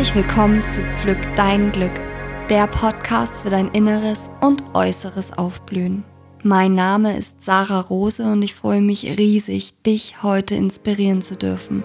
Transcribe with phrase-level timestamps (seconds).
[0.00, 1.92] Herzlich willkommen zu Pflück dein Glück,
[2.48, 6.04] der Podcast für dein inneres und äußeres Aufblühen.
[6.42, 11.84] Mein Name ist Sarah Rose und ich freue mich riesig, dich heute inspirieren zu dürfen.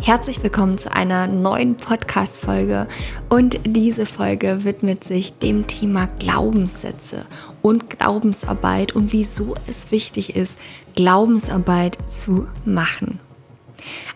[0.00, 2.86] Herzlich willkommen zu einer neuen Podcast-Folge
[3.28, 7.26] und diese Folge widmet sich dem Thema Glaubenssätze
[7.60, 10.60] und Glaubensarbeit und wieso es wichtig ist,
[10.94, 13.18] Glaubensarbeit zu machen.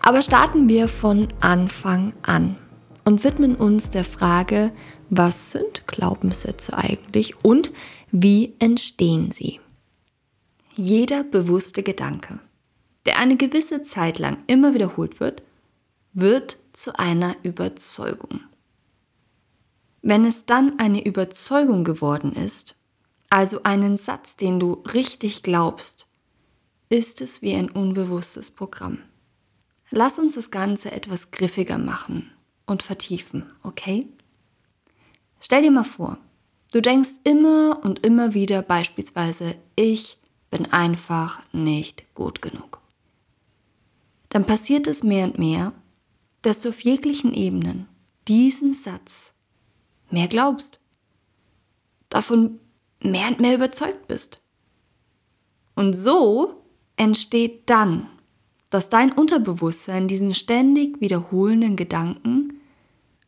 [0.01, 2.55] Aber starten wir von Anfang an
[3.07, 4.73] und widmen uns der Frage,
[5.09, 7.71] was sind Glaubenssätze eigentlich und
[8.11, 9.61] wie entstehen sie?
[10.75, 12.41] Jeder bewusste Gedanke,
[13.05, 15.41] der eine gewisse Zeit lang immer wiederholt wird,
[16.11, 18.41] wird zu einer Überzeugung.
[20.01, 22.75] Wenn es dann eine Überzeugung geworden ist,
[23.29, 26.07] also einen Satz, den du richtig glaubst,
[26.89, 28.97] ist es wie ein unbewusstes Programm.
[29.91, 32.31] Lass uns das Ganze etwas griffiger machen
[32.67, 34.07] und vertiefen, okay?
[35.39, 36.17] Stell dir mal vor,
[36.73, 40.17] du denkst immer und immer wieder beispielsweise, ich
[40.51, 42.79] bin einfach nicht gut genug.
[44.29, 45.73] Dann passiert es mehr und mehr,
[46.43, 47.87] dass du auf jeglichen Ebenen
[48.27, 49.33] diesen Satz
[50.11, 50.79] mehr glaubst,
[52.09, 52.59] davon
[53.01, 54.41] mehr und mehr überzeugt bist.
[55.75, 56.63] Und so
[56.97, 58.07] entsteht dann
[58.69, 62.56] dass dein Unterbewusstsein diesen ständig wiederholenden Gedanken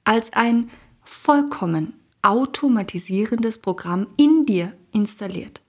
[0.04, 0.70] als ein
[1.04, 5.62] vollkommen automatisierendes Programm in dir installiert.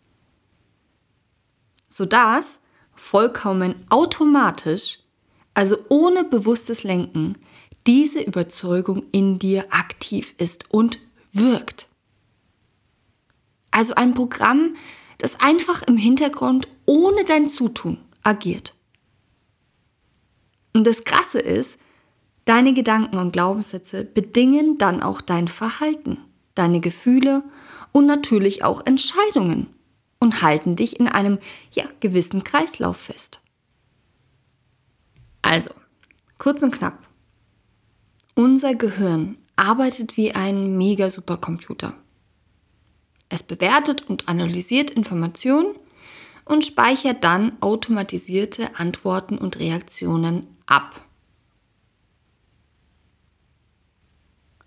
[1.88, 2.60] Sodass
[2.94, 4.98] vollkommen automatisch,
[5.54, 7.38] also ohne bewusstes Lenken,
[7.86, 10.98] diese Überzeugung in dir aktiv ist und
[11.32, 11.88] wirkt.
[13.70, 14.74] Also ein Programm,
[15.18, 18.74] das einfach im Hintergrund ohne dein Zutun agiert.
[20.72, 21.78] Und das Krasse ist,
[22.44, 26.18] deine Gedanken und Glaubenssätze bedingen dann auch dein Verhalten,
[26.54, 27.42] deine Gefühle
[27.92, 29.68] und natürlich auch Entscheidungen
[30.18, 31.38] und halten dich in einem
[31.72, 33.40] ja, gewissen Kreislauf fest.
[35.42, 35.70] Also,
[36.38, 37.06] kurz und knapp.
[38.34, 41.94] Unser Gehirn arbeitet wie ein mega Supercomputer.
[43.28, 45.74] Es bewertet und analysiert Informationen
[46.44, 51.00] und speichert dann automatisierte Antworten und Reaktionen ab.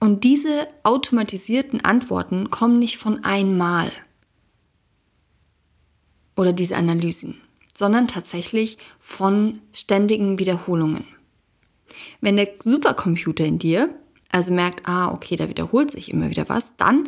[0.04, 3.90] Und diese automatisierten Antworten kommen nicht von einmal
[6.36, 7.40] oder diese Analysen,
[7.74, 11.06] sondern tatsächlich von ständigen Wiederholungen.
[12.20, 13.98] Wenn der Supercomputer in dir
[14.30, 17.08] also merkt, ah, okay, da wiederholt sich immer wieder was, dann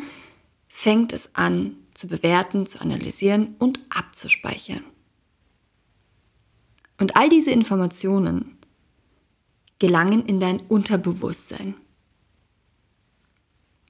[0.66, 4.84] fängt es an zu bewerten, zu analysieren und abzuspeichern.
[6.98, 8.56] Und all diese Informationen
[9.78, 11.74] gelangen in dein Unterbewusstsein,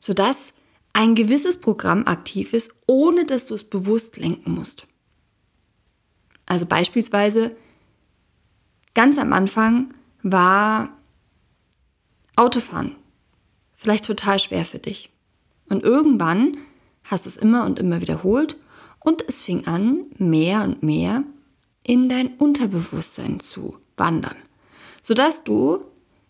[0.07, 0.53] sodass
[0.93, 4.87] ein gewisses Programm aktiv ist, ohne dass du es bewusst lenken musst.
[6.47, 7.55] Also beispielsweise
[8.95, 10.89] ganz am Anfang war
[12.37, 12.97] Autofahren
[13.75, 15.11] vielleicht total schwer für dich.
[15.69, 16.57] Und irgendwann
[17.05, 18.57] hast du es immer und immer wiederholt
[19.01, 21.25] und es fing an, mehr und mehr
[21.83, 24.37] in dein Unterbewusstsein zu wandern
[25.07, 25.85] sodass du,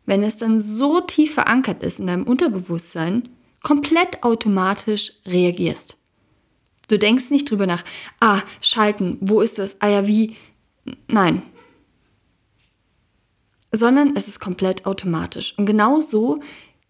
[0.05, 3.31] wenn es dann so tief verankert ist in deinem Unterbewusstsein,
[3.67, 5.97] komplett automatisch reagierst.
[6.87, 7.83] Du denkst nicht drüber nach,
[8.21, 10.37] ah, schalten, wo ist das, ah ja, wie,
[11.09, 11.43] nein.
[13.73, 15.53] Sondern es ist komplett automatisch.
[15.59, 16.41] Und genau so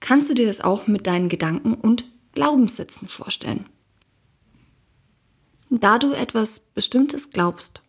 [0.00, 2.04] kannst du dir das auch mit deinen Gedanken und
[2.34, 3.64] Glaubenssätzen vorstellen.
[5.70, 7.81] Da du etwas Bestimmtes glaubst,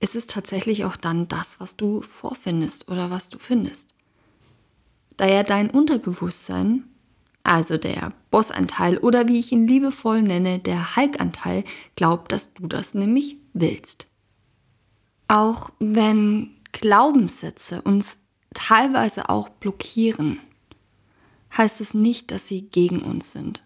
[0.00, 3.94] ist es tatsächlich auch dann das, was du vorfindest oder was du findest.
[5.16, 6.89] Da ja dein Unterbewusstsein,
[7.42, 11.64] also der Bossanteil oder wie ich ihn liebevoll nenne, der Hulkanteil,
[11.96, 14.06] glaubt, dass du das nämlich willst.
[15.28, 18.18] Auch wenn Glaubenssätze uns
[18.54, 20.38] teilweise auch blockieren,
[21.56, 23.64] heißt es nicht, dass sie gegen uns sind.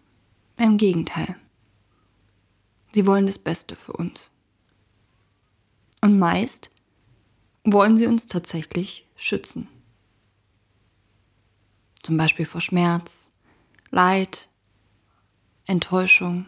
[0.57, 1.37] Im Gegenteil.
[2.93, 4.31] Sie wollen das Beste für uns.
[6.01, 6.71] Und meist
[7.65, 9.69] wollen sie uns tatsächlich schützen.
[12.03, 13.31] Zum Beispiel vor Schmerz,
[13.95, 14.49] Leid,
[15.67, 16.47] Enttäuschung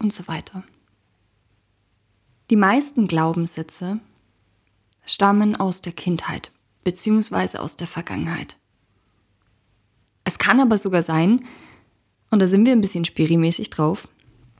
[0.00, 0.64] und so weiter.
[2.50, 4.00] Die meisten Glaubenssätze
[5.06, 6.50] stammen aus der Kindheit
[6.82, 7.58] bzw.
[7.58, 8.58] aus der Vergangenheit.
[10.24, 11.44] Es kann aber sogar sein,
[12.32, 14.08] und da sind wir ein bisschen spirimäßig drauf,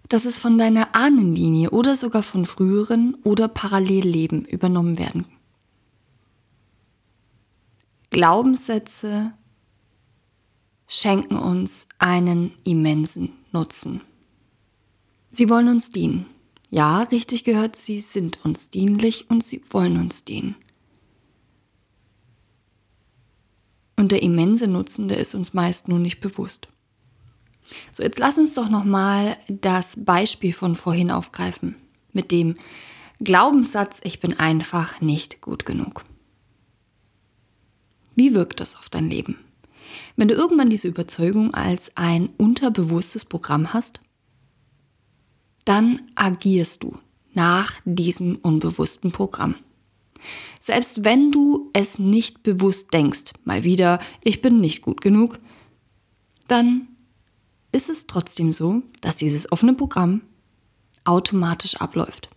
[0.09, 5.27] dass es von deiner Ahnenlinie oder sogar von früheren oder Parallelleben übernommen werden.
[8.11, 9.33] Glaubenssätze
[10.93, 14.01] schenken uns einen immensen Nutzen.
[15.31, 16.27] Sie wollen uns dienen.
[16.69, 20.57] Ja, richtig gehört, sie sind uns dienlich und sie wollen uns dienen.
[23.97, 26.67] Und der immense Nutzen, der ist uns meist nur nicht bewusst.
[27.93, 31.77] So, jetzt lass uns doch nochmal das Beispiel von vorhin aufgreifen,
[32.13, 32.57] mit dem
[33.21, 36.05] Glaubenssatz, ich bin einfach nicht gut genug.
[38.17, 39.39] Wie wirkt das auf dein Leben?
[40.17, 44.01] Wenn du irgendwann diese Überzeugung als ein unterbewusstes Programm hast,
[45.65, 46.99] dann agierst du
[47.33, 49.55] nach diesem unbewussten Programm.
[50.61, 55.39] Selbst wenn du es nicht bewusst denkst, mal wieder, ich bin nicht gut genug,
[56.49, 56.89] dann
[57.73, 60.23] ist es trotzdem so, dass dieses offene Programm
[61.05, 62.29] automatisch abläuft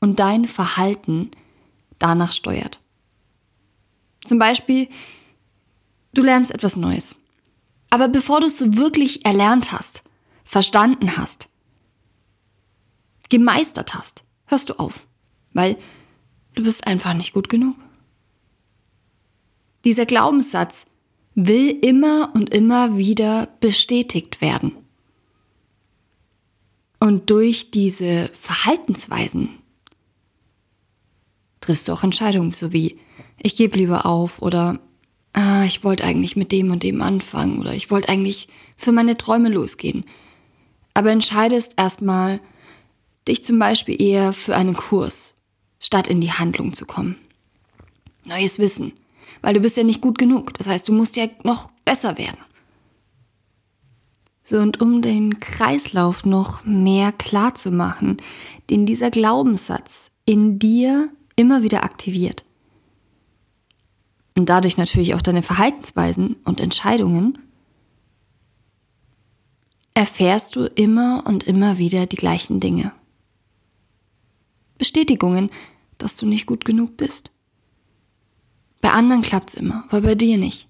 [0.00, 1.30] und dein Verhalten
[1.98, 2.80] danach steuert.
[4.24, 4.88] Zum Beispiel,
[6.14, 7.16] du lernst etwas Neues.
[7.90, 10.02] Aber bevor du es so wirklich erlernt hast,
[10.44, 11.48] verstanden hast,
[13.28, 15.06] gemeistert hast, hörst du auf,
[15.52, 15.76] weil
[16.54, 17.76] du bist einfach nicht gut genug.
[19.84, 20.86] Dieser Glaubenssatz
[21.34, 24.72] will immer und immer wieder bestätigt werden.
[27.00, 29.48] Und durch diese Verhaltensweisen
[31.60, 32.98] triffst du auch Entscheidungen, so wie
[33.38, 34.78] ich gebe lieber auf oder
[35.32, 39.16] ah, ich wollte eigentlich mit dem und dem anfangen oder ich wollte eigentlich für meine
[39.16, 40.04] Träume losgehen.
[40.94, 42.40] Aber entscheidest erstmal,
[43.26, 45.34] dich zum Beispiel eher für einen Kurs,
[45.78, 47.16] statt in die Handlung zu kommen.
[48.24, 48.92] Neues Wissen,
[49.40, 50.54] weil du bist ja nicht gut genug.
[50.54, 52.38] Das heißt, du musst ja noch besser werden.
[54.44, 58.16] So, und um den Kreislauf noch mehr klar zu machen,
[58.70, 62.44] den dieser Glaubenssatz in dir immer wieder aktiviert.
[64.34, 67.38] Und dadurch natürlich auch deine Verhaltensweisen und Entscheidungen,
[69.94, 72.92] erfährst du immer und immer wieder die gleichen Dinge.
[74.78, 75.50] Bestätigungen,
[75.98, 77.30] dass du nicht gut genug bist.
[78.80, 80.66] Bei anderen klappt es immer, aber bei dir nicht.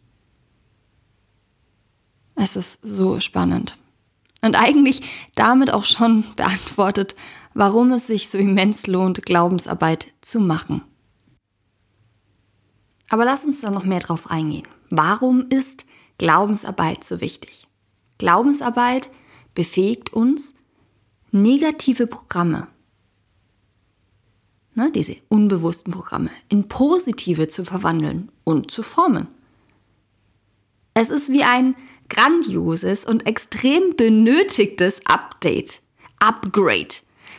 [2.35, 3.79] Es ist so spannend.
[4.43, 5.03] Und eigentlich
[5.35, 7.15] damit auch schon beantwortet,
[7.55, 10.83] warum es sich so immens lohnt, Glaubensarbeit zu machen.
[13.13, 14.67] Aber lass uns da noch mehr drauf eingehen.
[14.89, 15.85] Warum ist
[16.17, 17.69] Glaubensarbeit so wichtig?
[18.17, 19.11] Glaubensarbeit
[19.55, 20.55] befähigt uns,
[21.31, 22.69] negative Programme,
[24.75, 29.29] ne, diese unbewussten Programme, in positive zu verwandeln und zu formen.
[30.95, 31.75] Es ist wie ein
[32.09, 35.83] grandioses und extrem benötigtes Update,
[36.19, 36.95] Upgrade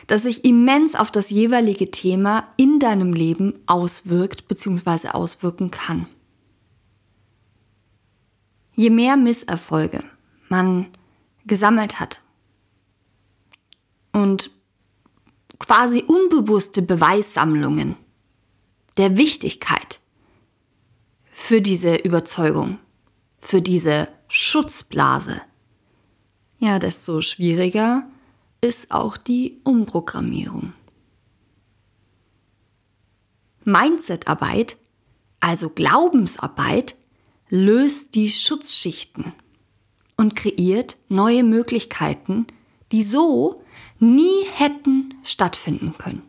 [0.06, 5.08] das sich immens auf das jeweilige Thema in deinem Leben auswirkt bzw.
[5.08, 6.06] auswirken kann.
[8.74, 10.02] Je mehr Misserfolge
[10.48, 10.88] man
[11.46, 12.20] gesammelt hat
[14.12, 14.50] und
[15.58, 17.96] quasi unbewusste Beweissammlungen
[18.96, 20.00] der Wichtigkeit
[21.30, 22.78] für diese Überzeugung,
[23.40, 25.40] für diese Schutzblase,
[26.58, 28.08] ja, desto schwieriger
[28.64, 30.72] ist auch die Umprogrammierung.
[33.64, 34.78] Mindsetarbeit,
[35.38, 36.96] also Glaubensarbeit,
[37.50, 39.34] löst die Schutzschichten
[40.16, 42.46] und kreiert neue Möglichkeiten,
[42.90, 43.62] die so
[43.98, 46.22] nie hätten stattfinden können.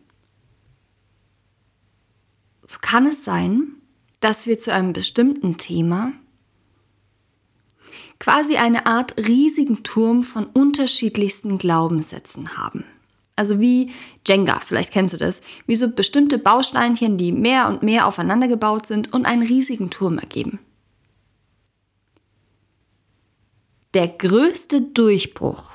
[2.64, 3.76] So kann es sein,
[4.20, 6.12] dass wir zu einem bestimmten Thema
[8.18, 12.84] quasi eine Art riesigen Turm von unterschiedlichsten Glaubenssätzen haben.
[13.36, 13.90] Also wie
[14.26, 18.86] Jenga, vielleicht kennst du das, wie so bestimmte Bausteinchen, die mehr und mehr aufeinander gebaut
[18.86, 20.58] sind und einen riesigen Turm ergeben.
[23.92, 25.72] Der größte Durchbruch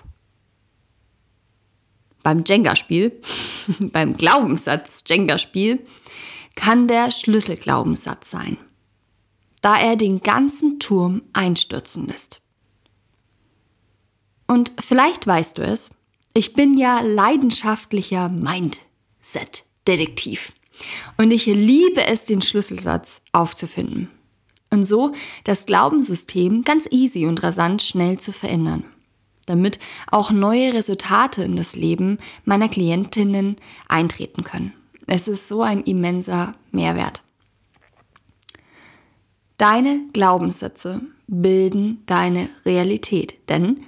[2.23, 3.19] beim Jenga-Spiel,
[3.79, 5.79] beim Glaubenssatz Jenga-Spiel,
[6.55, 8.57] kann der Schlüsselglaubenssatz sein
[9.61, 12.41] da er den ganzen Turm einstürzen lässt.
[14.47, 15.89] Und vielleicht weißt du es,
[16.33, 20.51] ich bin ja leidenschaftlicher Mindset-Detektiv.
[21.17, 24.09] Und ich liebe es, den Schlüsselsatz aufzufinden.
[24.69, 25.13] Und so
[25.43, 28.83] das Glaubenssystem ganz easy und rasant schnell zu verändern.
[29.45, 34.73] Damit auch neue Resultate in das Leben meiner Klientinnen eintreten können.
[35.07, 37.23] Es ist so ein immenser Mehrwert.
[39.61, 43.47] Deine Glaubenssätze bilden deine Realität.
[43.47, 43.81] Denn,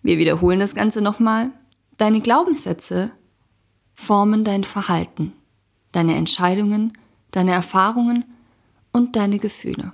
[0.00, 1.50] wir wiederholen das Ganze nochmal,
[1.96, 3.10] deine Glaubenssätze
[3.94, 5.32] formen dein Verhalten,
[5.90, 6.96] deine Entscheidungen,
[7.32, 8.24] deine Erfahrungen
[8.92, 9.92] und deine Gefühle.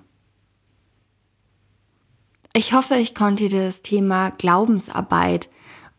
[2.53, 5.49] Ich hoffe, ich konnte dir das Thema Glaubensarbeit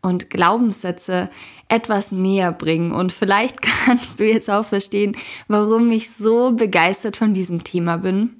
[0.02, 1.30] und Glaubenssätze
[1.66, 2.92] etwas näher bringen.
[2.92, 5.16] Und vielleicht kannst du jetzt auch verstehen,
[5.48, 8.39] warum ich so begeistert von diesem Thema bin.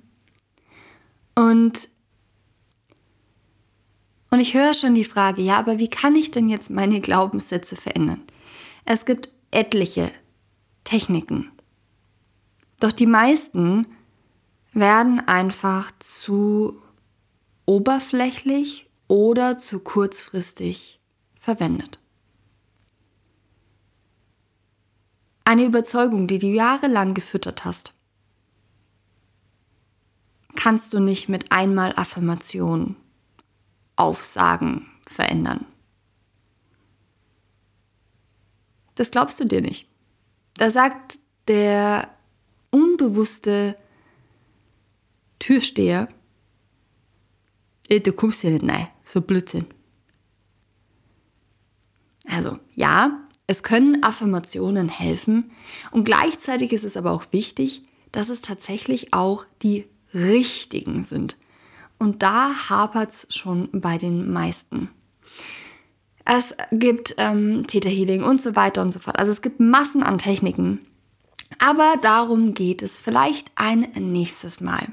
[1.35, 1.89] Und,
[4.31, 7.77] und ich höre schon die Frage, ja, aber wie kann ich denn jetzt meine Glaubenssätze
[7.77, 8.23] verändern?
[8.85, 10.11] Es gibt etliche
[10.85, 11.51] Techniken.
[12.81, 13.87] Doch die meisten
[14.73, 16.81] werden einfach zu
[17.67, 21.01] oberflächlich oder zu kurzfristig
[21.39, 21.99] verwendet.
[25.45, 27.93] Eine Überzeugung, die du jahrelang gefüttert hast,
[30.61, 32.95] kannst du nicht mit einmal Affirmation,
[33.97, 35.64] Aufsagen verändern.
[38.95, 39.88] Das glaubst du dir nicht.
[40.59, 42.11] Da sagt der
[42.71, 43.75] unbewusste
[45.38, 46.09] Türsteher,
[47.88, 49.64] du kommst hier nicht rein, so Blödsinn.
[52.26, 55.52] Also ja, es können Affirmationen helfen
[55.90, 61.37] und gleichzeitig ist es aber auch wichtig, dass es tatsächlich auch die richtigen sind.
[61.99, 64.88] Und da hapert es schon bei den meisten.
[66.25, 69.19] Es gibt ähm, Theta Healing und so weiter und so fort.
[69.19, 70.81] Also es gibt Massen an Techniken.
[71.59, 74.87] Aber darum geht es vielleicht ein nächstes Mal.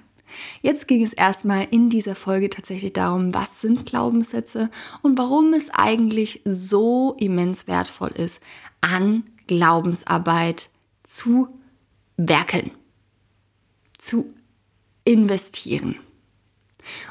[0.62, 4.70] Jetzt ging es erstmal in dieser Folge tatsächlich darum, was sind Glaubenssätze
[5.02, 8.42] und warum es eigentlich so immens wertvoll ist,
[8.82, 10.70] an Glaubensarbeit
[11.04, 11.48] zu
[12.18, 12.72] werkeln,
[13.98, 14.34] zu
[15.08, 15.96] investieren.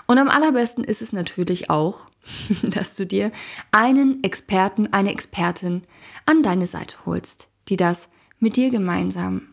[0.06, 2.02] Und am allerbesten ist es natürlich auch,
[2.62, 3.32] dass du dir
[3.72, 5.82] einen Experten, eine Expertin
[6.26, 9.48] an deine Seite holst, die das mit dir gemeinsam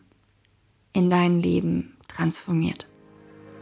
[0.92, 2.86] in dein Leben transformiert.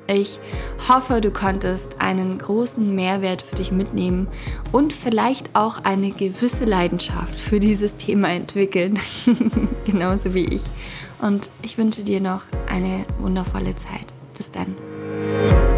[0.09, 0.41] Ich
[0.89, 4.27] hoffe, du konntest einen großen Mehrwert für dich mitnehmen
[4.73, 8.99] und vielleicht auch eine gewisse Leidenschaft für dieses Thema entwickeln,
[9.87, 10.63] genauso wie ich.
[11.21, 14.13] Und ich wünsche dir noch eine wundervolle Zeit.
[14.43, 15.72] Bis dann.